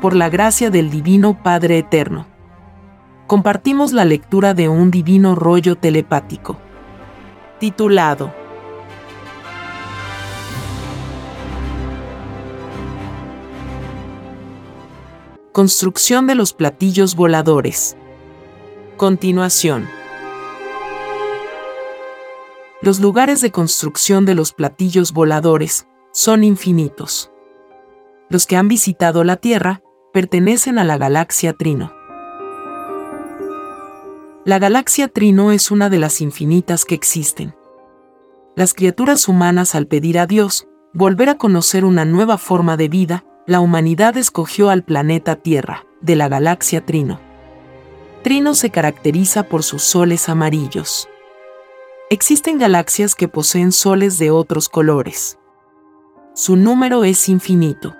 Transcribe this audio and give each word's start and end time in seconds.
por 0.00 0.16
la 0.16 0.30
gracia 0.30 0.70
del 0.70 0.90
Divino 0.90 1.42
Padre 1.42 1.78
Eterno. 1.78 2.26
Compartimos 3.26 3.92
la 3.92 4.04
lectura 4.04 4.54
de 4.54 4.68
un 4.68 4.90
divino 4.90 5.34
rollo 5.34 5.76
telepático, 5.76 6.58
titulado 7.58 8.34
Construcción 15.52 16.26
de 16.26 16.36
los 16.36 16.52
platillos 16.52 17.16
voladores. 17.16 17.96
Continuación. 18.96 19.88
Los 22.82 23.00
lugares 23.00 23.40
de 23.40 23.50
construcción 23.50 24.24
de 24.24 24.34
los 24.34 24.52
platillos 24.52 25.12
voladores 25.12 25.86
son 26.12 26.44
infinitos. 26.44 27.30
Los 28.28 28.46
que 28.46 28.56
han 28.56 28.68
visitado 28.68 29.22
la 29.24 29.36
Tierra 29.36 29.82
pertenecen 30.12 30.78
a 30.78 30.84
la 30.84 30.98
galaxia 30.98 31.52
Trino. 31.52 31.92
La 34.44 34.58
galaxia 34.58 35.08
Trino 35.08 35.52
es 35.52 35.70
una 35.70 35.88
de 35.88 35.98
las 35.98 36.20
infinitas 36.20 36.84
que 36.84 36.94
existen. 36.94 37.54
Las 38.56 38.74
criaturas 38.74 39.28
humanas 39.28 39.74
al 39.74 39.86
pedir 39.86 40.18
a 40.18 40.26
Dios 40.26 40.66
volver 40.92 41.28
a 41.28 41.36
conocer 41.36 41.84
una 41.84 42.04
nueva 42.04 42.36
forma 42.38 42.76
de 42.76 42.88
vida, 42.88 43.24
la 43.46 43.60
humanidad 43.60 44.16
escogió 44.16 44.70
al 44.70 44.82
planeta 44.82 45.36
Tierra, 45.36 45.86
de 46.00 46.16
la 46.16 46.28
galaxia 46.28 46.84
Trino. 46.84 47.20
Trino 48.22 48.54
se 48.54 48.70
caracteriza 48.70 49.44
por 49.44 49.62
sus 49.62 49.82
soles 49.82 50.28
amarillos. 50.28 51.08
Existen 52.10 52.58
galaxias 52.58 53.14
que 53.14 53.28
poseen 53.28 53.70
soles 53.70 54.18
de 54.18 54.30
otros 54.32 54.68
colores. 54.68 55.38
Su 56.34 56.56
número 56.56 57.04
es 57.04 57.28
infinito. 57.28 57.94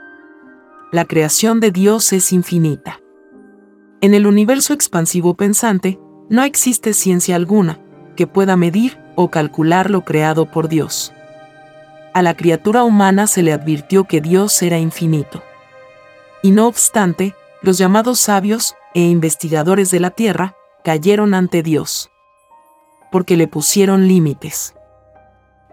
La 0.93 1.05
creación 1.05 1.61
de 1.61 1.71
Dios 1.71 2.13
es 2.13 2.33
infinita. 2.33 3.01
En 4.01 4.15
el 4.15 4.27
universo 4.27 4.73
expansivo 4.73 5.35
pensante, 5.35 5.99
no 6.29 6.43
existe 6.43 6.95
ciencia 6.95 7.37
alguna 7.37 7.81
que 8.17 8.27
pueda 8.27 8.57
medir 8.57 8.99
o 9.17 9.31
calcular 9.31 9.91
lo 9.91 10.05
creado 10.05 10.51
por 10.51 10.69
Dios 10.69 11.13
a 12.13 12.23
la 12.23 12.35
criatura 12.35 12.85
humana 12.85 13.27
se 13.27 13.43
le 13.43 13.53
advirtió 13.53 14.05
que 14.05 14.21
Dios 14.21 14.63
era 14.63 14.79
infinito. 14.79 15.43
Y 16.43 16.51
no 16.51 16.67
obstante, 16.67 17.35
los 17.63 17.79
llamados 17.79 18.21
sabios 18.21 18.75
e 18.95 19.01
investigadores 19.01 19.91
de 19.91 20.01
la 20.01 20.11
Tierra 20.11 20.55
cayeron 20.83 21.35
ante 21.35 21.63
Dios. 21.63 22.11
Porque 23.13 23.37
le 23.37 23.47
pusieron 23.47 24.09
límites. 24.09 24.75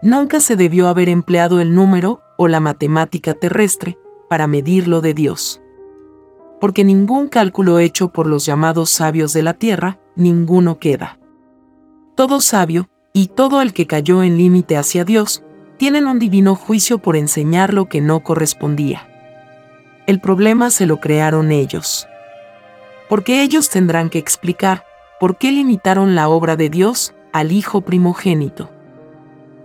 Nunca 0.02 0.40
se 0.40 0.54
debió 0.54 0.88
haber 0.88 1.08
empleado 1.08 1.60
el 1.60 1.74
número 1.74 2.20
o 2.36 2.46
la 2.46 2.60
matemática 2.60 3.34
terrestre 3.34 3.98
para 4.28 4.46
medir 4.46 4.88
lo 4.88 5.00
de 5.00 5.14
Dios. 5.14 5.60
Porque 6.60 6.84
ningún 6.84 7.28
cálculo 7.28 7.78
hecho 7.78 8.08
por 8.08 8.26
los 8.26 8.44
llamados 8.44 8.90
sabios 8.90 9.32
de 9.32 9.42
la 9.42 9.54
Tierra, 9.54 9.98
ninguno 10.16 10.78
queda. 10.78 11.18
Todo 12.14 12.40
sabio, 12.40 12.88
y 13.12 13.28
todo 13.28 13.62
el 13.62 13.72
que 13.72 13.86
cayó 13.86 14.22
en 14.22 14.36
límite 14.36 14.76
hacia 14.76 15.04
Dios, 15.04 15.42
tienen 15.76 16.06
un 16.06 16.18
divino 16.18 16.56
juicio 16.56 16.98
por 16.98 17.16
enseñar 17.16 17.72
lo 17.72 17.88
que 17.88 18.00
no 18.00 18.20
correspondía. 18.20 19.08
El 20.06 20.20
problema 20.20 20.70
se 20.70 20.86
lo 20.86 21.00
crearon 21.00 21.52
ellos. 21.52 22.08
Porque 23.08 23.42
ellos 23.42 23.70
tendrán 23.70 24.10
que 24.10 24.18
explicar 24.18 24.84
por 25.20 25.38
qué 25.38 25.52
limitaron 25.52 26.14
la 26.14 26.28
obra 26.28 26.56
de 26.56 26.68
Dios 26.68 27.14
al 27.32 27.52
Hijo 27.52 27.82
primogénito. 27.82 28.70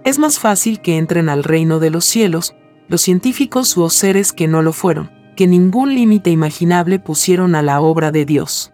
Es 0.04 0.20
más 0.20 0.40
fácil 0.40 0.82
que 0.82 0.98
entren 0.98 1.30
al 1.30 1.44
reino 1.44 1.80
de 1.80 1.90
los 1.90 2.06
cielos 2.06 2.56
los 2.88 3.02
científicos 3.02 3.78
o 3.78 3.90
seres 3.90 4.34
que 4.34 4.48
no 4.48 4.62
lo 4.62 4.74
fueron, 4.74 5.12
que 5.36 5.48
ningún 5.48 5.96
límite 5.96 6.30
imaginable 6.30 7.00
pusieron 7.00 7.56
a 7.56 7.62
la 7.62 7.82
obra 7.82 8.12
de 8.12 8.26
Dios. 8.26 8.72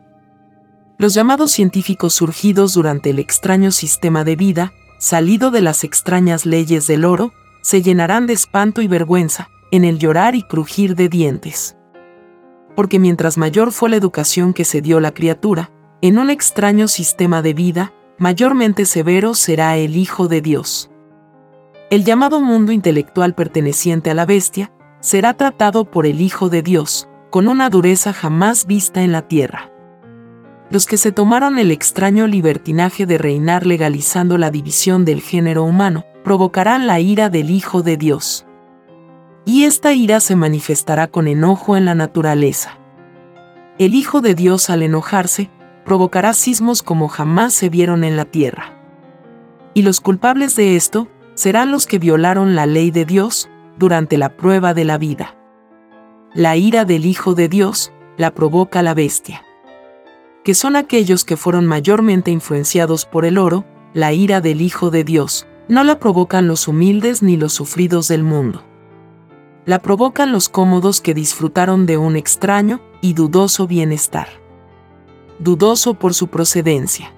Los 0.97 1.14
llamados 1.14 1.52
científicos 1.52 2.14
surgidos 2.14 2.74
durante 2.74 3.12
el 3.12 3.19
extraño 3.19 3.72
sistema 3.72 4.24
de 4.24 4.36
vida 4.36 4.74
salido 5.00 5.50
de 5.50 5.62
las 5.62 5.84
extrañas 5.84 6.46
leyes 6.46 6.86
del 6.86 7.06
oro, 7.06 7.34
se 7.62 7.81
llenarán 7.81 8.28
de 8.28 8.34
espanto 8.34 8.81
y 8.81 8.88
vergüenza, 8.88 9.50
en 9.72 9.86
el 9.86 9.98
llorar 9.98 10.36
y 10.36 10.44
crujir 10.44 10.96
de 10.96 11.09
dientes. 11.09 11.78
Porque 12.75 13.00
mientras 13.00 13.38
mayor 13.38 13.72
fue 13.72 13.90
la 13.90 13.96
educación 13.96 14.53
que 14.53 14.66
se 14.66 14.81
dio 14.81 15.00
la 15.00 15.14
criatura, 15.14 15.72
en 16.02 16.19
un 16.19 16.30
extraño 16.30 16.88
sistema 16.88 17.42
de 17.42 17.53
vida, 17.53 17.94
mayormente 18.18 18.86
severo 18.86 19.34
será 19.34 19.78
el 19.78 19.96
Hijo 19.96 20.28
de 20.28 20.42
Dios. 20.42 20.88
El 21.89 22.03
llamado 22.03 22.41
mundo 22.41 22.72
intelectual 22.72 23.33
perteneciente 23.33 24.11
a 24.11 24.13
la 24.13 24.25
bestia, 24.25 24.72
será 25.00 25.33
tratado 25.33 25.85
por 25.85 26.05
el 26.05 26.22
Hijo 26.22 26.50
de 26.50 26.61
Dios, 26.61 27.09
con 27.29 27.47
una 27.47 27.69
dureza 27.69 28.13
jamás 28.13 28.66
vista 28.66 29.01
en 29.01 29.11
la 29.11 29.27
tierra 29.27 29.72
los 30.69 30.85
que 30.85 30.97
se 30.97 31.11
tomaron 31.11 31.57
el 31.57 31.72
extraño 31.72 32.27
libertinaje 32.27 33.05
de 33.05 33.17
reinar 33.17 33.66
legalizando 33.66 34.38
la 34.38 34.51
división 34.51 35.03
del 35.03 35.22
género 35.22 35.63
humano, 35.63 36.05
provocarán 36.23 36.85
la 36.85 37.00
ira 37.00 37.29
del 37.29 37.50
Hijo 37.50 37.81
de 37.81 37.97
Dios. 37.97 38.45
Y 39.45 39.63
esta 39.63 39.94
ira 39.94 40.19
se 40.19 40.35
manifestará 40.35 41.07
con 41.07 41.27
enojo 41.27 41.75
en 41.75 41.85
la 41.85 41.95
naturaleza. 41.95 42.77
El 43.79 43.95
Hijo 43.95 44.21
de 44.21 44.35
Dios 44.35 44.69
al 44.69 44.83
enojarse, 44.83 45.50
provocará 45.85 46.33
sismos 46.33 46.83
como 46.83 47.07
jamás 47.07 47.53
se 47.53 47.69
vieron 47.69 48.03
en 48.03 48.16
la 48.16 48.25
tierra. 48.25 48.75
Y 49.73 49.81
los 49.81 50.01
culpables 50.01 50.56
de 50.56 50.75
esto 50.75 51.07
serán 51.39 51.72
los 51.72 51.88
que 51.88 52.00
violaron 52.00 52.55
la 52.55 52.66
ley 52.66 52.91
de 52.91 53.05
Dios 53.05 53.50
durante 53.77 54.17
la 54.17 54.35
prueba 54.35 54.73
de 54.73 54.83
la 54.83 54.97
vida. 54.97 55.35
La 56.33 56.57
ira 56.57 56.83
del 56.85 57.05
Hijo 57.05 57.33
de 57.33 57.47
Dios 57.47 57.91
la 58.17 58.35
provoca 58.35 58.81
la 58.81 58.94
bestia 58.94 59.44
que 60.44 60.55
son 60.55 60.75
aquellos 60.75 61.25
que 61.25 61.38
fueron 61.38 61.66
mayormente 61.67 62.31
influenciados 62.31 63.05
por 63.05 63.25
el 63.25 63.38
oro, 63.38 63.66
la 63.94 64.13
ira 64.13 64.41
del 64.41 64.61
Hijo 64.61 64.89
de 64.89 65.03
Dios, 65.03 65.45
no 65.67 65.83
la 65.83 66.00
provocan 66.00 66.47
los 66.47 66.67
humildes 66.67 67.22
ni 67.22 67.38
los 67.38 67.53
sufridos 67.53 68.07
del 68.07 68.23
mundo. 68.23 68.63
La 69.66 69.79
provocan 69.79 70.31
los 70.31 70.50
cómodos 70.50 71.01
que 71.01 71.13
disfrutaron 71.13 71.85
de 71.85 71.97
un 71.97 72.16
extraño 72.16 72.81
y 73.01 73.13
dudoso 73.13 73.67
bienestar. 73.67 74.27
Dudoso 75.38 75.94
por 75.94 76.13
su 76.13 76.29
procedencia. 76.29 77.13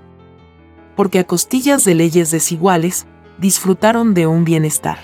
Porque 0.95 1.19
a 1.19 1.23
costillas 1.23 1.85
de 1.85 1.95
leyes 1.95 2.31
desiguales, 2.31 3.07
disfrutaron 3.41 4.13
de 4.13 4.27
un 4.27 4.45
bienestar. 4.45 4.99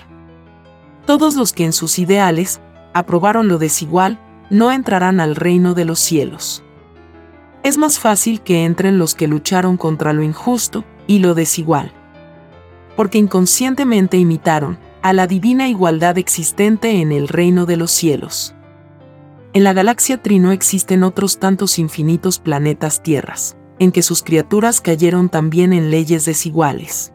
Todos 1.04 1.36
los 1.36 1.52
que 1.52 1.66
en 1.66 1.74
sus 1.74 1.98
ideales 1.98 2.62
aprobaron 2.94 3.48
lo 3.48 3.58
desigual, 3.58 4.18
no 4.48 4.72
entrarán 4.72 5.20
al 5.20 5.36
reino 5.36 5.74
de 5.74 5.84
los 5.84 5.98
cielos 5.98 6.62
es 7.68 7.76
más 7.76 7.98
fácil 7.98 8.40
que 8.40 8.64
entren 8.64 8.98
los 8.98 9.14
que 9.14 9.28
lucharon 9.28 9.76
contra 9.76 10.12
lo 10.12 10.22
injusto 10.22 10.84
y 11.06 11.18
lo 11.18 11.34
desigual. 11.34 11.92
Porque 12.96 13.18
inconscientemente 13.18 14.16
imitaron 14.16 14.78
a 15.02 15.12
la 15.12 15.26
divina 15.26 15.68
igualdad 15.68 16.18
existente 16.18 17.00
en 17.00 17.12
el 17.12 17.28
reino 17.28 17.66
de 17.66 17.76
los 17.76 17.90
cielos. 17.90 18.54
En 19.52 19.64
la 19.64 19.72
galaxia 19.72 20.22
Trino 20.22 20.52
existen 20.52 21.02
otros 21.02 21.38
tantos 21.38 21.78
infinitos 21.78 22.38
planetas 22.38 23.02
tierras, 23.02 23.56
en 23.78 23.92
que 23.92 24.02
sus 24.02 24.22
criaturas 24.22 24.80
cayeron 24.80 25.28
también 25.28 25.72
en 25.72 25.90
leyes 25.90 26.24
desiguales. 26.24 27.12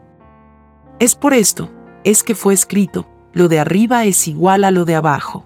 Es 1.04 1.16
por 1.16 1.34
esto, 1.34 1.68
es 2.02 2.22
que 2.22 2.34
fue 2.34 2.54
escrito, 2.54 3.06
lo 3.34 3.48
de 3.48 3.58
arriba 3.58 4.06
es 4.06 4.26
igual 4.26 4.64
a 4.64 4.70
lo 4.70 4.86
de 4.86 4.94
abajo. 4.94 5.44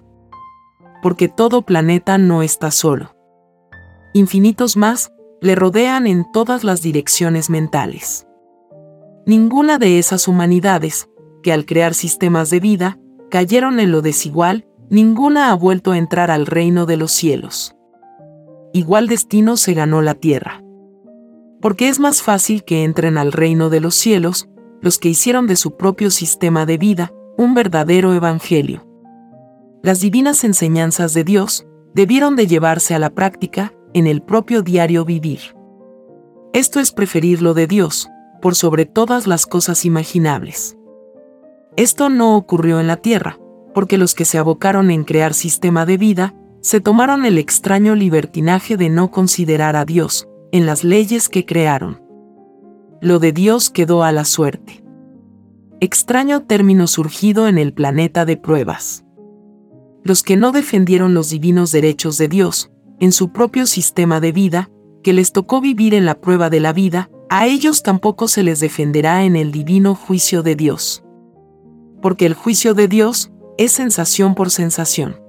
Porque 1.01 1.27
todo 1.27 1.63
planeta 1.63 2.17
no 2.17 2.43
está 2.43 2.71
solo 2.71 3.13
infinitos 4.13 4.77
más, 4.77 5.11
le 5.41 5.55
rodean 5.55 6.07
en 6.07 6.31
todas 6.31 6.63
las 6.63 6.81
direcciones 6.81 7.49
mentales. 7.49 8.25
Ninguna 9.25 9.77
de 9.79 9.99
esas 9.99 10.29
humanidades, 10.29 11.09
que 11.43 11.51
al 11.51 11.65
crear 11.65 11.93
sistemas 11.93 12.49
de 12.49 12.61
vida, 12.61 12.97
cayeron 13.29 13.81
en 13.81 13.91
lo 13.91 14.01
desigual, 14.01 14.65
ninguna 14.89 15.51
ha 15.51 15.55
vuelto 15.55 15.91
a 15.91 15.97
entrar 15.97 16.31
al 16.31 16.45
reino 16.45 16.85
de 16.85 16.95
los 16.95 17.11
cielos. 17.11 17.75
Igual 18.71 19.09
destino 19.09 19.57
se 19.57 19.73
ganó 19.73 20.01
la 20.01 20.15
tierra. 20.15 20.63
Porque 21.61 21.89
es 21.89 21.99
más 21.99 22.21
fácil 22.21 22.63
que 22.63 22.85
entren 22.85 23.17
al 23.17 23.33
reino 23.33 23.69
de 23.69 23.81
los 23.81 23.93
cielos 23.93 24.48
los 24.81 24.97
que 24.97 25.09
hicieron 25.09 25.47
de 25.47 25.55
su 25.55 25.77
propio 25.77 26.11
sistema 26.11 26.65
de 26.65 26.77
vida 26.77 27.13
un 27.37 27.53
verdadero 27.53 28.13
evangelio. 28.13 28.85
Las 29.81 30.01
divinas 30.01 30.43
enseñanzas 30.43 31.13
de 31.13 31.23
Dios 31.23 31.65
debieron 31.93 32.35
de 32.35 32.47
llevarse 32.47 32.95
a 32.95 32.99
la 32.99 33.09
práctica 33.09 33.73
en 33.93 34.07
el 34.07 34.21
propio 34.21 34.61
diario 34.61 35.05
vivir. 35.05 35.39
Esto 36.53 36.79
es 36.79 36.91
preferir 36.91 37.41
lo 37.41 37.53
de 37.53 37.67
Dios, 37.67 38.09
por 38.41 38.55
sobre 38.55 38.85
todas 38.85 39.27
las 39.27 39.45
cosas 39.45 39.85
imaginables. 39.85 40.77
Esto 41.75 42.09
no 42.09 42.35
ocurrió 42.35 42.79
en 42.79 42.87
la 42.87 42.97
Tierra, 42.97 43.39
porque 43.73 43.97
los 43.97 44.15
que 44.15 44.25
se 44.25 44.37
abocaron 44.37 44.91
en 44.91 45.03
crear 45.03 45.33
sistema 45.33 45.85
de 45.85 45.97
vida, 45.97 46.35
se 46.61 46.81
tomaron 46.81 47.23
el 47.23 47.37
extraño 47.37 47.95
libertinaje 47.95 48.75
de 48.75 48.89
no 48.89 49.11
considerar 49.11 49.75
a 49.75 49.85
Dios, 49.85 50.27
en 50.51 50.65
las 50.65 50.83
leyes 50.83 51.29
que 51.29 51.45
crearon. 51.45 52.01
Lo 53.01 53.19
de 53.19 53.31
Dios 53.31 53.69
quedó 53.69 54.03
a 54.03 54.11
la 54.11 54.25
suerte. 54.25 54.83
Extraño 55.79 56.41
término 56.41 56.85
surgido 56.85 57.47
en 57.47 57.57
el 57.57 57.71
planeta 57.71 58.25
de 58.25 58.35
pruebas. 58.35 59.05
Los 60.03 60.21
que 60.21 60.35
no 60.35 60.51
defendieron 60.51 61.13
los 61.13 61.29
divinos 61.29 61.71
derechos 61.71 62.17
de 62.17 62.27
Dios, 62.27 62.71
en 62.99 63.13
su 63.13 63.31
propio 63.31 63.65
sistema 63.67 64.19
de 64.19 64.33
vida, 64.33 64.69
que 65.01 65.13
les 65.13 65.31
tocó 65.31 65.61
vivir 65.61 65.93
en 65.93 66.05
la 66.05 66.19
prueba 66.19 66.49
de 66.49 66.59
la 66.59 66.73
vida, 66.73 67.09
a 67.29 67.47
ellos 67.47 67.83
tampoco 67.83 68.27
se 68.27 68.43
les 68.43 68.59
defenderá 68.59 69.23
en 69.23 69.37
el 69.37 69.53
divino 69.53 69.95
juicio 69.95 70.43
de 70.43 70.57
Dios. 70.57 71.01
Porque 72.01 72.25
el 72.25 72.33
juicio 72.33 72.73
de 72.73 72.89
Dios 72.89 73.31
es 73.57 73.71
sensación 73.71 74.35
por 74.35 74.49
sensación. 74.49 75.21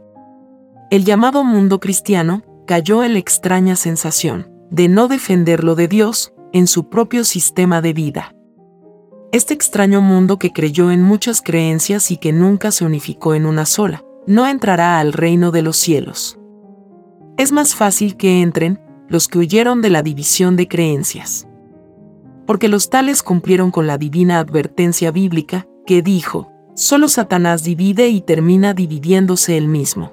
El 0.91 1.05
llamado 1.05 1.45
mundo 1.45 1.79
cristiano 1.79 2.43
cayó 2.67 3.05
en 3.05 3.13
la 3.13 3.21
extraña 3.21 3.77
sensación 3.77 4.51
de 4.73 4.89
no 4.89 5.07
defender 5.07 5.63
lo 5.63 5.77
de 5.77 5.87
Dios 5.87 6.33
en 6.53 6.67
su 6.67 6.89
propio 6.89 7.25
sistema 7.25 7.81
de 7.81 7.93
vida. 7.93 8.35
Este 9.33 9.55
extraño 9.55 10.01
mundo 10.01 10.39
que 10.39 10.53
creyó 10.53 10.91
en 10.91 11.03
muchas 11.03 11.41
creencias 11.41 12.11
y 12.11 12.17
que 12.17 12.33
nunca 12.33 12.73
se 12.73 12.85
unificó 12.85 13.35
en 13.35 13.47
una 13.47 13.65
sola, 13.65 14.05
no 14.27 14.47
entrará 14.47 14.99
al 14.99 15.13
reino 15.13 15.51
de 15.51 15.63
los 15.63 15.77
cielos. 15.77 16.39
Es 17.37 17.53
más 17.53 17.75
fácil 17.75 18.17
que 18.17 18.43
entren 18.43 18.81
los 19.09 19.29
que 19.29 19.39
huyeron 19.39 19.83
de 19.83 19.91
la 19.91 20.03
división 20.03 20.57
de 20.57 20.69
creencias. 20.69 21.47
Porque 22.47 22.69
los 22.69 22.91
tales 22.91 23.23
cumplieron 23.23 23.71
con 23.71 23.87
la 23.87 23.99
divina 23.99 24.39
advertencia 24.39 25.11
bíblica, 25.11 25.67
que 25.87 26.03
dijo, 26.03 26.51
solo 26.75 27.09
Satanás 27.09 27.65
divide 27.65 28.09
y 28.09 28.21
termina 28.21 28.75
dividiéndose 28.75 29.57
él 29.57 29.69
mismo. 29.69 30.13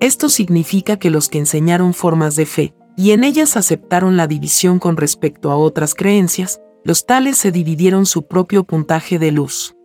Esto 0.00 0.28
significa 0.28 0.98
que 0.98 1.10
los 1.10 1.28
que 1.28 1.38
enseñaron 1.38 1.94
formas 1.94 2.36
de 2.36 2.46
fe, 2.46 2.74
y 2.96 3.10
en 3.10 3.24
ellas 3.24 3.56
aceptaron 3.56 4.16
la 4.16 4.26
división 4.26 4.78
con 4.78 4.96
respecto 4.96 5.50
a 5.50 5.56
otras 5.56 5.94
creencias, 5.94 6.60
los 6.84 7.04
tales 7.04 7.36
se 7.36 7.52
dividieron 7.52 8.06
su 8.06 8.26
propio 8.26 8.64
puntaje 8.64 9.18
de 9.18 9.32
luz. 9.32 9.76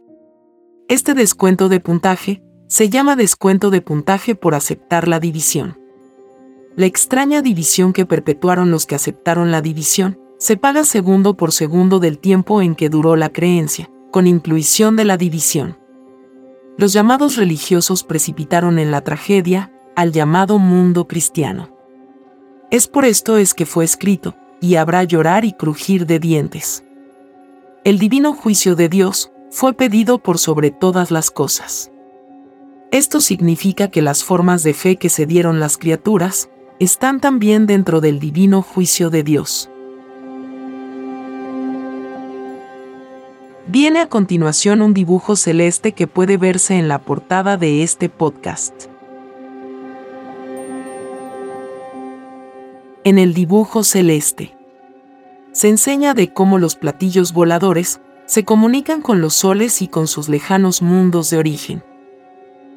Este 0.87 1.13
descuento 1.13 1.67
de 1.67 1.79
puntaje 1.79 2.43
se 2.67 2.89
llama 2.89 3.15
descuento 3.15 3.69
de 3.69 3.81
puntaje 3.81 4.35
por 4.35 4.55
aceptar 4.55 5.07
la 5.07 5.19
división. 5.19 5.77
La 6.75 6.85
extraña 6.85 7.41
división 7.41 7.91
que 7.91 8.05
perpetuaron 8.05 8.71
los 8.71 8.85
que 8.85 8.95
aceptaron 8.95 9.51
la 9.51 9.61
división 9.61 10.19
se 10.37 10.55
paga 10.57 10.85
segundo 10.85 11.35
por 11.35 11.51
segundo 11.51 11.99
del 11.99 12.17
tiempo 12.17 12.61
en 12.61 12.75
que 12.75 12.89
duró 12.89 13.15
la 13.15 13.29
creencia, 13.29 13.91
con 14.09 14.25
inclusión 14.25 14.95
de 14.95 15.05
la 15.05 15.17
división. 15.17 15.77
Los 16.77 16.93
llamados 16.93 17.35
religiosos 17.35 18.03
precipitaron 18.03 18.79
en 18.79 18.89
la 18.89 19.01
tragedia 19.01 19.71
al 19.95 20.13
llamado 20.13 20.57
mundo 20.57 21.07
cristiano. 21.07 21.70
Es 22.71 22.87
por 22.87 23.03
esto 23.03 23.35
es 23.35 23.53
que 23.53 23.65
fue 23.65 23.83
escrito, 23.83 24.33
y 24.61 24.75
habrá 24.75 25.03
llorar 25.03 25.43
y 25.43 25.51
crujir 25.51 26.05
de 26.05 26.19
dientes. 26.19 26.85
El 27.83 27.99
divino 27.99 28.33
juicio 28.33 28.75
de 28.75 28.87
Dios 28.87 29.29
fue 29.49 29.73
pedido 29.73 30.19
por 30.19 30.39
sobre 30.39 30.71
todas 30.71 31.11
las 31.11 31.31
cosas. 31.31 31.91
Esto 32.91 33.19
significa 33.19 33.89
que 33.89 34.01
las 34.01 34.23
formas 34.23 34.63
de 34.63 34.73
fe 34.73 34.95
que 34.95 35.09
se 35.09 35.25
dieron 35.25 35.59
las 35.59 35.77
criaturas 35.77 36.49
están 36.79 37.19
también 37.19 37.67
dentro 37.67 37.99
del 37.99 38.19
divino 38.19 38.61
juicio 38.61 39.09
de 39.09 39.23
Dios. 39.23 39.69
Viene 43.67 43.99
a 43.99 44.07
continuación 44.07 44.81
un 44.81 44.93
dibujo 44.93 45.35
celeste 45.35 45.91
que 45.91 46.07
puede 46.07 46.37
verse 46.37 46.75
en 46.75 46.87
la 46.87 46.99
portada 46.99 47.57
de 47.57 47.83
este 47.83 48.07
podcast. 48.07 48.90
En 53.03 53.17
el 53.17 53.33
dibujo 53.33 53.83
celeste 53.83 54.55
se 55.53 55.69
enseña 55.69 56.13
de 56.13 56.31
cómo 56.31 56.59
los 56.59 56.75
platillos 56.75 57.33
voladores 57.33 57.99
se 58.25 58.45
comunican 58.45 59.01
con 59.01 59.21
los 59.21 59.33
soles 59.33 59.81
y 59.81 59.87
con 59.87 60.07
sus 60.07 60.29
lejanos 60.29 60.83
mundos 60.83 61.31
de 61.31 61.37
origen. 61.37 61.83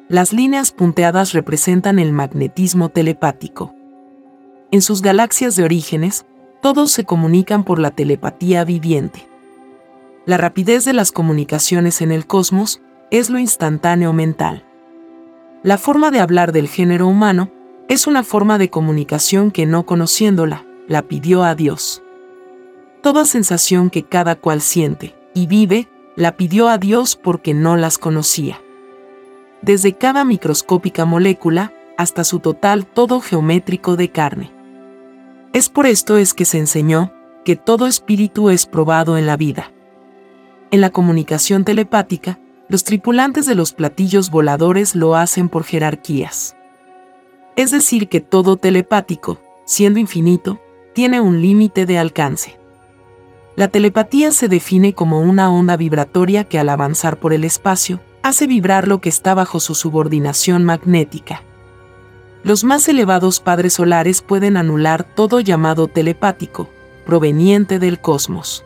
Las 0.09 0.33
líneas 0.33 0.71
punteadas 0.71 1.33
representan 1.33 1.99
el 1.99 2.11
magnetismo 2.11 2.89
telepático. 2.89 3.73
En 4.71 4.81
sus 4.81 5.03
galaxias 5.03 5.55
de 5.55 5.63
orígenes, 5.63 6.25
todos 6.59 6.91
se 6.91 7.05
comunican 7.05 7.63
por 7.63 7.77
la 7.77 7.91
telepatía 7.91 8.65
viviente. 8.65 9.27
La 10.25 10.37
rapidez 10.37 10.85
de 10.85 10.93
las 10.93 11.11
comunicaciones 11.11 12.01
en 12.01 12.11
el 12.11 12.25
cosmos 12.25 12.81
es 13.11 13.29
lo 13.29 13.37
instantáneo 13.37 14.11
mental. 14.11 14.65
La 15.61 15.77
forma 15.77 16.09
de 16.09 16.19
hablar 16.19 16.51
del 16.51 16.67
género 16.67 17.07
humano 17.07 17.51
es 17.87 18.07
una 18.07 18.23
forma 18.23 18.57
de 18.57 18.69
comunicación 18.69 19.51
que 19.51 19.65
no 19.65 19.85
conociéndola, 19.85 20.65
la 20.87 21.03
pidió 21.03 21.43
a 21.43 21.53
Dios. 21.53 22.01
Toda 23.01 23.25
sensación 23.25 23.89
que 23.91 24.03
cada 24.03 24.35
cual 24.35 24.61
siente 24.61 25.15
y 25.35 25.45
vive, 25.45 25.87
la 26.15 26.35
pidió 26.35 26.67
a 26.67 26.77
Dios 26.77 27.15
porque 27.15 27.53
no 27.53 27.77
las 27.77 27.97
conocía. 27.97 28.59
Desde 29.61 29.93
cada 29.93 30.25
microscópica 30.25 31.05
molécula 31.05 31.73
hasta 31.97 32.23
su 32.23 32.39
total 32.39 32.85
todo 32.85 33.21
geométrico 33.21 33.95
de 33.95 34.09
carne. 34.09 34.51
Es 35.53 35.69
por 35.69 35.85
esto 35.85 36.17
es 36.17 36.33
que 36.33 36.45
se 36.45 36.57
enseñó 36.57 37.13
que 37.43 37.55
todo 37.55 37.85
espíritu 37.85 38.49
es 38.49 38.65
probado 38.65 39.17
en 39.17 39.27
la 39.27 39.37
vida. 39.37 39.71
En 40.71 40.81
la 40.81 40.89
comunicación 40.89 41.63
telepática, 41.63 42.39
los 42.67 42.83
tripulantes 42.83 43.45
de 43.45 43.53
los 43.53 43.73
platillos 43.73 44.31
voladores 44.31 44.95
lo 44.95 45.15
hacen 45.15 45.49
por 45.49 45.63
jerarquías. 45.63 46.55
Es 47.55 47.71
decir, 47.71 48.09
que 48.09 48.19
todo 48.19 48.57
telepático, 48.57 49.39
siendo 49.63 49.99
infinito, 49.99 50.59
tiene 50.93 51.21
un 51.21 51.41
límite 51.41 51.85
de 51.85 51.97
alcance. 51.97 52.57
La 53.55 53.69
telepatía 53.69 54.31
se 54.31 54.49
define 54.49 54.93
como 54.93 55.21
una 55.21 55.49
onda 55.49 55.77
vibratoria 55.77 56.43
que 56.43 56.59
al 56.59 56.67
avanzar 56.67 57.17
por 57.17 57.31
el 57.31 57.45
espacio, 57.45 58.01
hace 58.23 58.47
vibrar 58.47 58.87
lo 58.87 58.99
que 58.99 59.07
está 59.07 59.33
bajo 59.33 59.61
su 59.61 59.75
subordinación 59.75 60.65
magnética. 60.65 61.43
Los 62.43 62.65
más 62.65 62.87
elevados 62.89 63.39
padres 63.39 63.73
solares 63.73 64.21
pueden 64.21 64.57
anular 64.57 65.03
todo 65.03 65.39
llamado 65.39 65.87
telepático, 65.87 66.69
proveniente 67.05 67.79
del 67.79 68.01
cosmos. 68.01 68.65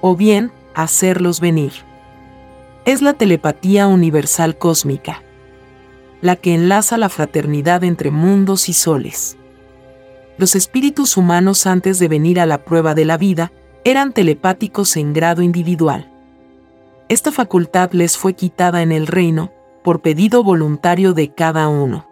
O 0.00 0.16
bien, 0.16 0.50
hacerlos 0.74 1.38
venir. 1.38 1.72
Es 2.84 3.02
la 3.02 3.12
telepatía 3.12 3.86
universal 3.86 4.58
cósmica 4.58 5.22
la 6.24 6.36
que 6.36 6.54
enlaza 6.54 6.96
la 6.96 7.10
fraternidad 7.10 7.84
entre 7.84 8.10
mundos 8.10 8.70
y 8.70 8.72
soles. 8.72 9.36
Los 10.38 10.54
espíritus 10.54 11.18
humanos 11.18 11.66
antes 11.66 11.98
de 11.98 12.08
venir 12.08 12.40
a 12.40 12.46
la 12.46 12.64
prueba 12.64 12.94
de 12.94 13.04
la 13.04 13.18
vida 13.18 13.52
eran 13.84 14.14
telepáticos 14.14 14.96
en 14.96 15.12
grado 15.12 15.42
individual. 15.42 16.10
Esta 17.10 17.30
facultad 17.30 17.92
les 17.92 18.16
fue 18.16 18.32
quitada 18.32 18.80
en 18.80 18.90
el 18.90 19.06
reino, 19.06 19.52
por 19.82 20.00
pedido 20.00 20.42
voluntario 20.42 21.12
de 21.12 21.34
cada 21.34 21.68
uno. 21.68 22.08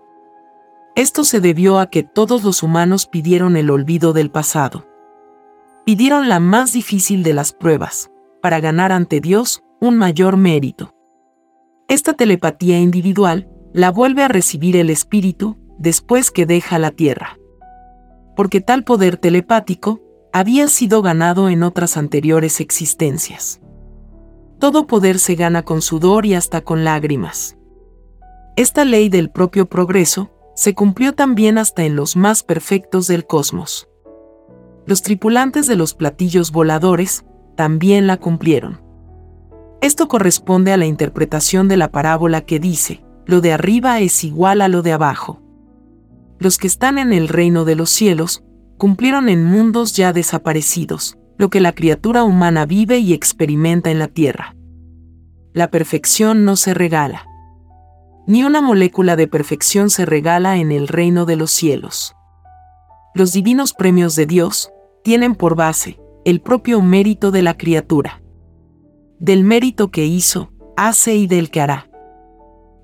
Esto 0.94 1.24
se 1.24 1.40
debió 1.40 1.78
a 1.78 1.86
que 1.86 2.02
todos 2.02 2.44
los 2.44 2.62
humanos 2.62 3.06
pidieron 3.06 3.56
el 3.56 3.70
olvido 3.70 4.12
del 4.12 4.30
pasado. 4.30 4.86
Pidieron 5.86 6.28
la 6.28 6.38
más 6.38 6.74
difícil 6.74 7.22
de 7.22 7.32
las 7.32 7.54
pruebas, 7.54 8.10
para 8.42 8.60
ganar 8.60 8.92
ante 8.92 9.22
Dios 9.22 9.62
un 9.80 9.96
mayor 9.96 10.36
mérito. 10.36 10.94
Esta 11.88 12.12
telepatía 12.12 12.78
individual 12.78 13.48
la 13.72 13.90
vuelve 13.90 14.22
a 14.22 14.28
recibir 14.28 14.76
el 14.76 14.90
espíritu 14.90 15.56
después 15.78 16.30
que 16.30 16.46
deja 16.46 16.78
la 16.78 16.90
tierra. 16.90 17.38
Porque 18.36 18.60
tal 18.60 18.84
poder 18.84 19.16
telepático 19.16 20.00
había 20.32 20.68
sido 20.68 21.02
ganado 21.02 21.48
en 21.48 21.62
otras 21.62 21.96
anteriores 21.96 22.60
existencias. 22.60 23.60
Todo 24.58 24.86
poder 24.86 25.18
se 25.18 25.34
gana 25.34 25.64
con 25.64 25.82
sudor 25.82 26.24
y 26.24 26.34
hasta 26.34 26.60
con 26.60 26.84
lágrimas. 26.84 27.56
Esta 28.56 28.84
ley 28.84 29.08
del 29.08 29.30
propio 29.30 29.66
progreso 29.66 30.30
se 30.54 30.74
cumplió 30.74 31.14
también 31.14 31.58
hasta 31.58 31.84
en 31.84 31.96
los 31.96 32.16
más 32.16 32.42
perfectos 32.42 33.06
del 33.06 33.26
cosmos. 33.26 33.88
Los 34.86 35.02
tripulantes 35.02 35.66
de 35.66 35.76
los 35.76 35.94
platillos 35.94 36.52
voladores 36.52 37.24
también 37.56 38.06
la 38.06 38.18
cumplieron. 38.18 38.82
Esto 39.80 40.08
corresponde 40.08 40.72
a 40.72 40.76
la 40.76 40.86
interpretación 40.86 41.68
de 41.68 41.76
la 41.76 41.90
parábola 41.90 42.42
que 42.42 42.60
dice, 42.60 43.02
lo 43.26 43.40
de 43.40 43.52
arriba 43.52 44.00
es 44.00 44.24
igual 44.24 44.60
a 44.60 44.68
lo 44.68 44.82
de 44.82 44.92
abajo. 44.92 45.40
Los 46.38 46.58
que 46.58 46.66
están 46.66 46.98
en 46.98 47.12
el 47.12 47.28
reino 47.28 47.64
de 47.64 47.76
los 47.76 47.90
cielos, 47.90 48.42
cumplieron 48.78 49.28
en 49.28 49.44
mundos 49.44 49.94
ya 49.94 50.12
desaparecidos, 50.12 51.16
lo 51.38 51.50
que 51.50 51.60
la 51.60 51.72
criatura 51.72 52.24
humana 52.24 52.66
vive 52.66 52.98
y 52.98 53.12
experimenta 53.12 53.90
en 53.90 53.98
la 54.00 54.08
tierra. 54.08 54.56
La 55.52 55.70
perfección 55.70 56.44
no 56.44 56.56
se 56.56 56.74
regala. 56.74 57.26
Ni 58.26 58.44
una 58.44 58.60
molécula 58.60 59.16
de 59.16 59.28
perfección 59.28 59.90
se 59.90 60.04
regala 60.04 60.56
en 60.56 60.72
el 60.72 60.88
reino 60.88 61.26
de 61.26 61.36
los 61.36 61.50
cielos. 61.50 62.14
Los 63.14 63.32
divinos 63.32 63.72
premios 63.72 64.16
de 64.16 64.26
Dios 64.26 64.72
tienen 65.04 65.34
por 65.34 65.54
base 65.54 66.00
el 66.24 66.40
propio 66.40 66.80
mérito 66.80 67.30
de 67.30 67.42
la 67.42 67.56
criatura. 67.56 68.22
Del 69.18 69.44
mérito 69.44 69.90
que 69.90 70.06
hizo, 70.06 70.52
hace 70.76 71.14
y 71.14 71.26
del 71.26 71.50
que 71.50 71.60
hará 71.60 71.91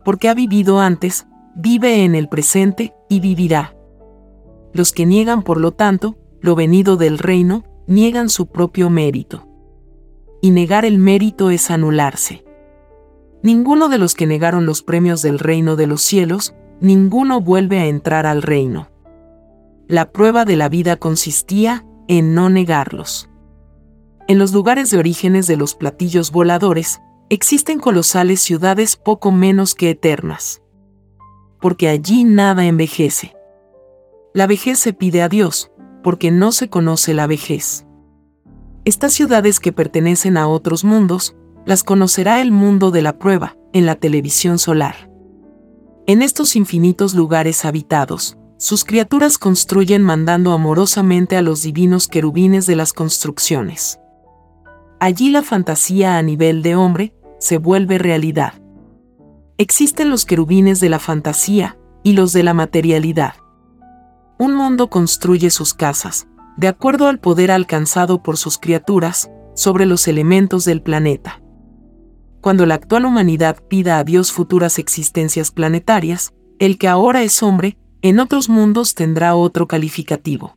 porque 0.08 0.30
ha 0.30 0.32
vivido 0.32 0.80
antes, 0.80 1.26
vive 1.54 2.02
en 2.02 2.14
el 2.14 2.30
presente 2.30 2.94
y 3.10 3.20
vivirá. 3.20 3.76
Los 4.72 4.92
que 4.92 5.04
niegan, 5.04 5.42
por 5.42 5.60
lo 5.60 5.72
tanto, 5.72 6.16
lo 6.40 6.54
venido 6.54 6.96
del 6.96 7.18
reino, 7.18 7.64
niegan 7.86 8.30
su 8.30 8.46
propio 8.46 8.88
mérito. 8.88 9.46
Y 10.40 10.50
negar 10.50 10.86
el 10.86 10.96
mérito 10.96 11.50
es 11.50 11.70
anularse. 11.70 12.42
Ninguno 13.42 13.90
de 13.90 13.98
los 13.98 14.14
que 14.14 14.26
negaron 14.26 14.64
los 14.64 14.82
premios 14.82 15.20
del 15.20 15.38
reino 15.38 15.76
de 15.76 15.86
los 15.86 16.00
cielos, 16.00 16.54
ninguno 16.80 17.42
vuelve 17.42 17.78
a 17.78 17.84
entrar 17.84 18.24
al 18.24 18.40
reino. 18.40 18.88
la 19.88 20.10
prueba 20.10 20.46
de 20.46 20.56
la 20.56 20.70
vida 20.70 20.96
consistía 20.96 21.84
en 22.08 22.32
no 22.32 22.48
negarlos. 22.48 23.28
En 24.26 24.38
los 24.38 24.54
lugares 24.54 24.90
de 24.90 24.96
orígenes 24.96 25.46
de 25.46 25.58
los 25.58 25.74
platillos 25.74 26.32
voladores, 26.32 27.02
existen 27.30 27.78
colosales 27.78 28.40
ciudades 28.40 28.96
poco 28.96 29.30
menos 29.32 29.74
que 29.74 29.90
eternas. 29.90 30.62
Porque 31.60 31.88
allí 31.88 32.24
nada 32.24 32.64
envejece. 32.64 33.34
La 34.32 34.46
vejez 34.46 34.78
se 34.78 34.92
pide 34.92 35.22
a 35.22 35.28
Dios, 35.28 35.70
porque 36.02 36.30
no 36.30 36.52
se 36.52 36.68
conoce 36.70 37.14
la 37.14 37.26
vejez. 37.26 37.86
Estas 38.84 39.12
ciudades 39.12 39.60
que 39.60 39.72
pertenecen 39.72 40.36
a 40.36 40.48
otros 40.48 40.84
mundos, 40.84 41.36
las 41.66 41.84
conocerá 41.84 42.40
el 42.40 42.52
mundo 42.52 42.90
de 42.90 43.02
la 43.02 43.18
prueba, 43.18 43.56
en 43.72 43.84
la 43.84 43.96
televisión 43.96 44.58
solar. 44.58 45.10
En 46.06 46.22
estos 46.22 46.56
infinitos 46.56 47.14
lugares 47.14 47.66
habitados, 47.66 48.38
sus 48.56 48.84
criaturas 48.84 49.36
construyen 49.36 50.02
mandando 50.02 50.52
amorosamente 50.52 51.36
a 51.36 51.42
los 51.42 51.62
divinos 51.62 52.08
querubines 52.08 52.64
de 52.66 52.76
las 52.76 52.94
construcciones. 52.94 54.00
Allí 55.00 55.30
la 55.30 55.42
fantasía 55.42 56.16
a 56.16 56.22
nivel 56.22 56.62
de 56.62 56.74
hombre 56.74 57.14
se 57.38 57.58
vuelve 57.58 57.98
realidad. 57.98 58.54
Existen 59.56 60.10
los 60.10 60.24
querubines 60.24 60.80
de 60.80 60.88
la 60.88 60.98
fantasía 60.98 61.78
y 62.02 62.12
los 62.12 62.32
de 62.32 62.42
la 62.42 62.54
materialidad. 62.54 63.34
Un 64.38 64.54
mundo 64.54 64.88
construye 64.88 65.50
sus 65.50 65.74
casas, 65.74 66.28
de 66.56 66.68
acuerdo 66.68 67.08
al 67.08 67.18
poder 67.18 67.50
alcanzado 67.50 68.22
por 68.22 68.36
sus 68.36 68.58
criaturas, 68.58 69.30
sobre 69.54 69.86
los 69.86 70.06
elementos 70.06 70.64
del 70.64 70.80
planeta. 70.82 71.42
Cuando 72.40 72.66
la 72.66 72.74
actual 72.74 73.04
humanidad 73.04 73.58
pida 73.68 73.98
a 73.98 74.04
Dios 74.04 74.30
futuras 74.30 74.78
existencias 74.78 75.50
planetarias, 75.50 76.32
el 76.60 76.78
que 76.78 76.86
ahora 76.86 77.22
es 77.22 77.42
hombre 77.42 77.76
en 78.00 78.20
otros 78.20 78.48
mundos 78.48 78.94
tendrá 78.94 79.34
otro 79.34 79.66
calificativo. 79.66 80.56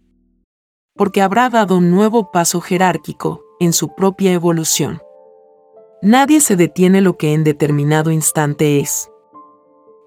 Porque 0.95 1.23
habrá 1.23 1.49
dado 1.49 1.77
un 1.77 1.89
nuevo 1.89 2.31
paso 2.31 2.61
jerárquico 2.61 3.43
en 3.59 3.73
su 3.73 3.95
propia 3.95 4.31
evolución. 4.33 5.01
Nadie 6.01 6.41
se 6.41 6.55
detiene 6.55 7.01
lo 7.01 7.17
que 7.17 7.33
en 7.33 7.43
determinado 7.43 8.11
instante 8.11 8.79
es. 8.79 9.09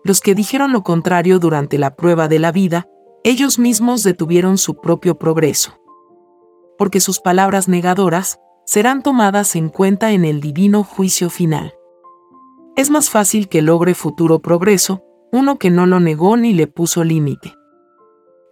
Los 0.03 0.21
que 0.21 0.35
dijeron 0.35 0.73
lo 0.73 0.83
contrario 0.83 1.39
durante 1.39 1.79
la 1.79 1.95
prueba 1.95 2.29
de 2.29 2.39
la 2.39 2.53
vida, 2.53 2.87
ellos 3.23 3.59
mismos 3.59 4.03
detuvieron 4.03 4.59
su 4.59 4.81
propio 4.81 5.19
progreso. 5.19 5.81
Porque 6.77 7.01
sus 7.01 7.21
palabras 7.21 7.69
negadoras 7.69 8.39
serán 8.67 9.03
tomadas 9.03 9.57
en 9.57 9.69
cuenta 9.69 10.13
en 10.13 10.25
el 10.25 10.41
divino 10.41 10.85
juicio 10.85 11.31
final. 11.31 11.75
Es 12.77 12.91
más 12.91 13.09
fácil 13.09 13.49
que 13.49 13.63
logre 13.63 13.95
futuro 13.95 14.41
progreso 14.41 15.05
uno 15.35 15.59
que 15.59 15.69
no 15.69 15.85
lo 15.87 15.99
negó 15.99 16.37
ni 16.37 16.53
le 16.53 16.69
puso 16.69 17.03
límite. 17.03 17.57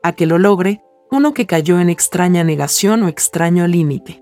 A 0.03 0.15
que 0.15 0.27
lo 0.27 0.39
logre, 0.39 0.83
uno 1.13 1.33
que 1.33 1.47
cayó 1.47 1.79
en 1.79 1.89
extraña 1.89 2.43
negación 2.43 3.05
o 3.05 3.09
extraño 3.09 3.69
límite. 3.69 4.21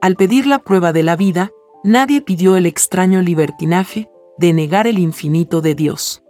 Al 0.00 0.16
pedir 0.16 0.46
la 0.46 0.58
prueba 0.58 0.92
de 0.92 1.04
la 1.04 1.14
vida, 1.14 1.52
nadie 1.84 2.20
pidió 2.22 2.56
el 2.56 2.66
extraño 2.66 3.22
libertinaje 3.22 4.10
de 4.38 4.52
negar 4.52 4.86
el 4.86 4.98
infinito 4.98 5.60
de 5.60 5.74
Dios. 5.74 6.22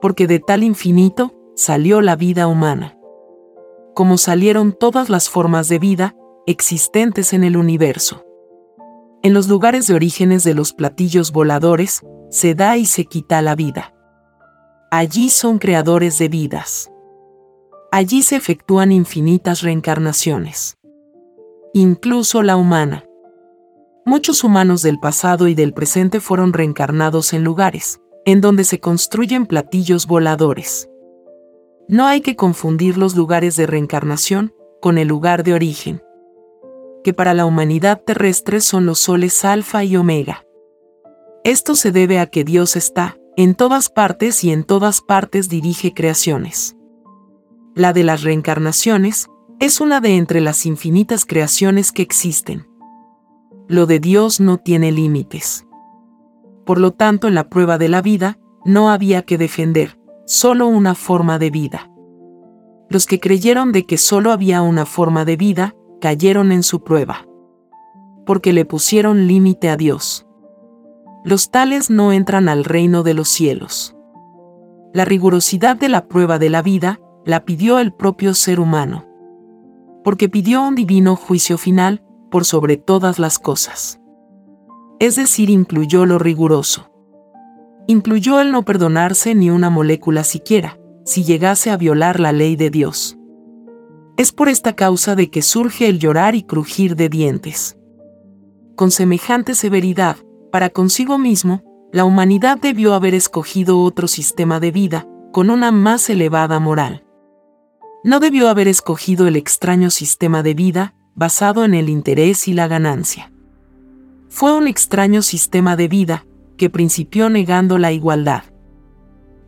Porque 0.00 0.26
de 0.26 0.40
tal 0.40 0.62
infinito 0.62 1.34
salió 1.54 2.00
la 2.00 2.16
vida 2.16 2.46
humana. 2.46 2.98
Como 3.94 4.18
salieron 4.18 4.72
todas 4.72 5.08
las 5.10 5.28
formas 5.28 5.68
de 5.68 5.78
vida 5.78 6.16
existentes 6.46 7.32
en 7.32 7.44
el 7.44 7.56
universo. 7.56 8.24
En 9.22 9.34
los 9.34 9.48
lugares 9.48 9.86
de 9.86 9.94
orígenes 9.94 10.42
de 10.42 10.54
los 10.54 10.72
platillos 10.72 11.30
voladores, 11.30 12.02
se 12.30 12.54
da 12.54 12.76
y 12.76 12.86
se 12.86 13.04
quita 13.04 13.42
la 13.42 13.54
vida. 13.54 13.94
Allí 14.90 15.28
son 15.28 15.58
creadores 15.58 16.18
de 16.18 16.28
vidas. 16.28 16.90
Allí 17.92 18.22
se 18.22 18.36
efectúan 18.36 18.90
infinitas 18.90 19.62
reencarnaciones. 19.62 20.78
Incluso 21.74 22.42
la 22.42 22.56
humana. 22.56 23.04
Muchos 24.04 24.42
humanos 24.42 24.82
del 24.82 24.98
pasado 24.98 25.46
y 25.46 25.54
del 25.54 25.72
presente 25.72 26.18
fueron 26.18 26.52
reencarnados 26.52 27.32
en 27.32 27.44
lugares, 27.44 28.00
en 28.24 28.40
donde 28.40 28.64
se 28.64 28.80
construyen 28.80 29.46
platillos 29.46 30.06
voladores. 30.06 30.88
No 31.88 32.06
hay 32.06 32.20
que 32.20 32.34
confundir 32.34 32.98
los 32.98 33.14
lugares 33.14 33.54
de 33.54 33.66
reencarnación 33.66 34.54
con 34.80 34.98
el 34.98 35.06
lugar 35.06 35.44
de 35.44 35.54
origen, 35.54 36.02
que 37.04 37.14
para 37.14 37.32
la 37.32 37.46
humanidad 37.46 38.02
terrestre 38.04 38.60
son 38.60 38.86
los 38.86 38.98
soles 38.98 39.44
alfa 39.44 39.84
y 39.84 39.96
omega. 39.96 40.44
Esto 41.44 41.76
se 41.76 41.92
debe 41.92 42.18
a 42.18 42.26
que 42.26 42.42
Dios 42.42 42.74
está, 42.74 43.16
en 43.36 43.54
todas 43.54 43.88
partes 43.88 44.42
y 44.42 44.50
en 44.52 44.64
todas 44.64 45.00
partes 45.00 45.48
dirige 45.48 45.94
creaciones. 45.94 46.76
La 47.74 47.92
de 47.92 48.02
las 48.02 48.22
reencarnaciones 48.22 49.28
es 49.60 49.80
una 49.80 50.00
de 50.00 50.16
entre 50.16 50.40
las 50.40 50.66
infinitas 50.66 51.24
creaciones 51.24 51.92
que 51.92 52.02
existen. 52.02 52.66
Lo 53.72 53.86
de 53.86 53.98
Dios 53.98 54.38
no 54.38 54.58
tiene 54.58 54.92
límites. 54.92 55.66
Por 56.64 56.78
lo 56.78 56.92
tanto, 56.92 57.26
en 57.26 57.34
la 57.34 57.48
prueba 57.48 57.78
de 57.78 57.88
la 57.88 58.02
vida, 58.02 58.38
no 58.64 58.90
había 58.90 59.22
que 59.22 59.38
defender, 59.38 59.98
solo 60.26 60.68
una 60.68 60.94
forma 60.94 61.40
de 61.40 61.50
vida. 61.50 61.90
Los 62.88 63.06
que 63.06 63.18
creyeron 63.18 63.72
de 63.72 63.84
que 63.84 63.98
solo 63.98 64.30
había 64.30 64.62
una 64.62 64.86
forma 64.86 65.24
de 65.24 65.36
vida, 65.36 65.74
cayeron 66.00 66.52
en 66.52 66.62
su 66.62 66.84
prueba. 66.84 67.26
Porque 68.24 68.52
le 68.52 68.64
pusieron 68.64 69.26
límite 69.26 69.68
a 69.68 69.76
Dios 69.76 70.26
los 71.24 71.50
tales 71.50 71.88
no 71.88 72.12
entran 72.12 72.48
al 72.48 72.64
reino 72.64 73.04
de 73.04 73.14
los 73.14 73.28
cielos. 73.28 73.94
La 74.92 75.04
rigurosidad 75.04 75.76
de 75.76 75.88
la 75.88 76.08
prueba 76.08 76.40
de 76.40 76.50
la 76.50 76.62
vida 76.62 77.00
la 77.24 77.44
pidió 77.44 77.78
el 77.78 77.92
propio 77.92 78.34
ser 78.34 78.58
humano. 78.58 79.06
Porque 80.02 80.28
pidió 80.28 80.66
un 80.66 80.74
divino 80.74 81.14
juicio 81.14 81.58
final 81.58 82.02
por 82.32 82.44
sobre 82.44 82.76
todas 82.76 83.20
las 83.20 83.38
cosas. 83.38 84.00
Es 84.98 85.14
decir, 85.14 85.50
incluyó 85.50 86.06
lo 86.06 86.18
riguroso. 86.18 86.90
Incluyó 87.86 88.40
el 88.40 88.50
no 88.50 88.64
perdonarse 88.64 89.34
ni 89.34 89.50
una 89.50 89.70
molécula 89.70 90.24
siquiera, 90.24 90.78
si 91.04 91.22
llegase 91.22 91.70
a 91.70 91.76
violar 91.76 92.18
la 92.18 92.32
ley 92.32 92.56
de 92.56 92.70
Dios. 92.70 93.18
Es 94.16 94.32
por 94.32 94.48
esta 94.48 94.74
causa 94.74 95.14
de 95.14 95.30
que 95.30 95.42
surge 95.42 95.88
el 95.88 95.98
llorar 95.98 96.34
y 96.34 96.42
crujir 96.42 96.96
de 96.96 97.08
dientes. 97.08 97.76
Con 98.76 98.90
semejante 98.90 99.54
severidad, 99.54 100.16
para 100.50 100.70
consigo 100.70 101.18
mismo, 101.18 101.62
la 101.92 102.04
humanidad 102.04 102.58
debió 102.58 102.94
haber 102.94 103.14
escogido 103.14 103.80
otro 103.80 104.08
sistema 104.08 104.60
de 104.60 104.70
vida, 104.70 105.06
con 105.32 105.50
una 105.50 105.70
más 105.70 106.08
elevada 106.08 106.60
moral. 106.60 107.04
No 108.04 108.20
debió 108.20 108.48
haber 108.48 108.68
escogido 108.68 109.26
el 109.26 109.36
extraño 109.36 109.90
sistema 109.90 110.42
de 110.42 110.54
vida, 110.54 110.94
basado 111.14 111.64
en 111.64 111.74
el 111.74 111.88
interés 111.88 112.48
y 112.48 112.52
la 112.52 112.68
ganancia. 112.68 113.32
Fue 114.28 114.56
un 114.56 114.66
extraño 114.66 115.22
sistema 115.22 115.76
de 115.76 115.88
vida, 115.88 116.26
que 116.56 116.70
principió 116.70 117.28
negando 117.28 117.78
la 117.78 117.92
igualdad. 117.92 118.44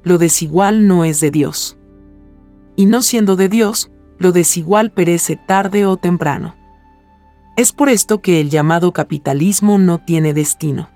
Lo 0.02 0.18
desigual 0.18 0.86
no 0.86 1.04
es 1.04 1.20
de 1.20 1.30
Dios. 1.30 1.78
Y 2.76 2.86
no 2.86 3.02
siendo 3.02 3.36
de 3.36 3.48
Dios, 3.48 3.90
lo 4.18 4.32
desigual 4.32 4.90
perece 4.90 5.36
tarde 5.36 5.86
o 5.86 5.96
temprano. 5.96 6.56
Es 7.56 7.72
por 7.72 7.88
esto 7.88 8.20
que 8.20 8.40
el 8.40 8.50
llamado 8.50 8.92
capitalismo 8.92 9.78
no 9.78 9.98
tiene 9.98 10.34
destino 10.34 10.88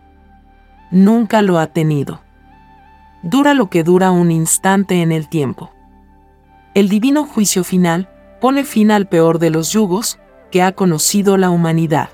nunca 0.91 1.43
lo 1.43 1.59
ha 1.59 1.69
tenido. 1.69 2.21
Dura 3.23 3.55
lo 3.55 3.69
que 3.69 3.85
dura 3.85 4.11
un 4.11 4.31
instante 4.31 5.03
en 5.03 5.13
el 5.13 5.29
tiempo. 5.29 5.73
El 6.75 6.89
divino 6.89 7.25
juicio 7.25 7.65
final 7.65 8.09
pone 8.41 8.65
fin 8.65 8.91
al 8.91 9.09
peor 9.09 9.39
de 9.39 9.51
los 9.51 9.73
yugos 9.73 10.19
que 10.51 10.63
ha 10.63 10.73
conocido 10.73 11.37
la 11.37 11.51
humanidad. 11.51 12.11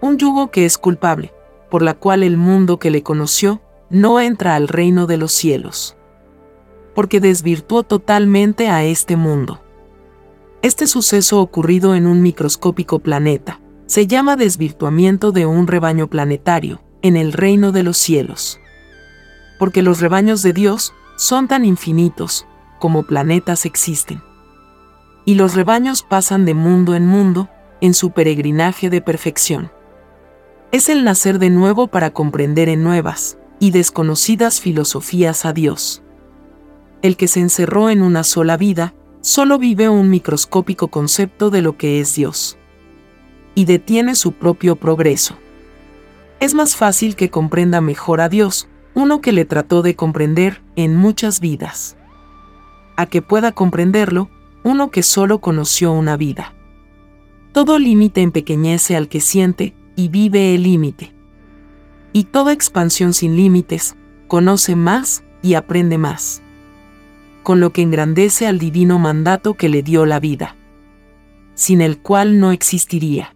Un 0.00 0.18
yugo 0.18 0.50
que 0.50 0.64
es 0.64 0.78
culpable, 0.78 1.32
por 1.70 1.82
la 1.82 1.94
cual 1.94 2.22
el 2.22 2.36
mundo 2.36 2.78
que 2.78 2.90
le 2.90 3.02
conoció 3.02 3.60
no 3.90 4.20
entra 4.20 4.54
al 4.54 4.68
reino 4.68 5.06
de 5.06 5.16
los 5.16 5.32
cielos. 5.32 5.96
Porque 6.94 7.20
desvirtuó 7.20 7.82
totalmente 7.82 8.68
a 8.68 8.84
este 8.84 9.16
mundo. 9.16 9.60
Este 10.62 10.86
suceso 10.86 11.40
ocurrido 11.40 11.94
en 11.94 12.06
un 12.06 12.22
microscópico 12.22 12.98
planeta 12.98 13.60
se 13.86 14.06
llama 14.06 14.36
desvirtuamiento 14.36 15.30
de 15.30 15.46
un 15.46 15.66
rebaño 15.66 16.08
planetario, 16.08 16.80
en 17.02 17.16
el 17.16 17.32
reino 17.32 17.70
de 17.70 17.84
los 17.84 17.96
cielos. 17.96 18.58
Porque 19.58 19.82
los 19.82 20.00
rebaños 20.00 20.42
de 20.42 20.52
Dios 20.52 20.92
son 21.16 21.46
tan 21.48 21.64
infinitos 21.64 22.46
como 22.80 23.04
planetas 23.04 23.64
existen. 23.64 24.22
Y 25.26 25.34
los 25.34 25.54
rebaños 25.54 26.02
pasan 26.02 26.46
de 26.46 26.54
mundo 26.54 26.94
en 26.94 27.06
mundo 27.06 27.50
en 27.82 27.92
su 27.92 28.12
peregrinaje 28.12 28.88
de 28.88 29.02
perfección. 29.02 29.70
Es 30.72 30.88
el 30.88 31.04
nacer 31.04 31.38
de 31.38 31.50
nuevo 31.50 31.88
para 31.88 32.10
comprender 32.12 32.68
en 32.68 32.82
nuevas 32.82 33.36
y 33.58 33.70
desconocidas 33.72 34.60
filosofías 34.60 35.44
a 35.44 35.52
Dios. 35.52 36.02
El 37.02 37.16
que 37.16 37.28
se 37.28 37.40
encerró 37.40 37.90
en 37.90 38.02
una 38.02 38.24
sola 38.24 38.56
vida, 38.56 38.94
solo 39.20 39.58
vive 39.58 39.88
un 39.88 40.10
microscópico 40.10 40.88
concepto 40.88 41.50
de 41.50 41.60
lo 41.60 41.76
que 41.76 42.00
es 42.00 42.14
Dios. 42.14 42.56
Y 43.54 43.64
detiene 43.64 44.14
su 44.14 44.32
propio 44.32 44.76
progreso. 44.76 45.36
Es 46.38 46.54
más 46.54 46.76
fácil 46.76 47.16
que 47.16 47.30
comprenda 47.30 47.80
mejor 47.80 48.20
a 48.20 48.28
Dios, 48.28 48.68
uno 48.94 49.20
que 49.20 49.32
le 49.32 49.44
trató 49.44 49.82
de 49.82 49.96
comprender 49.96 50.62
en 50.76 50.96
muchas 50.96 51.40
vidas. 51.40 51.96
A 52.96 53.06
que 53.06 53.22
pueda 53.22 53.52
comprenderlo, 53.52 54.30
uno 54.66 54.90
que 54.90 55.04
solo 55.04 55.40
conoció 55.40 55.92
una 55.92 56.16
vida. 56.16 56.52
Todo 57.52 57.78
límite 57.78 58.22
empequeñece 58.22 58.96
al 58.96 59.08
que 59.08 59.20
siente 59.20 59.76
y 59.94 60.08
vive 60.08 60.56
el 60.56 60.64
límite. 60.64 61.14
Y 62.12 62.24
toda 62.24 62.52
expansión 62.52 63.14
sin 63.14 63.36
límites 63.36 63.94
conoce 64.26 64.74
más 64.74 65.22
y 65.40 65.54
aprende 65.54 65.98
más. 65.98 66.42
Con 67.44 67.60
lo 67.60 67.72
que 67.72 67.82
engrandece 67.82 68.48
al 68.48 68.58
divino 68.58 68.98
mandato 68.98 69.54
que 69.54 69.68
le 69.68 69.84
dio 69.84 70.04
la 70.04 70.18
vida, 70.18 70.56
sin 71.54 71.80
el 71.80 71.98
cual 71.98 72.40
no 72.40 72.50
existiría. 72.50 73.35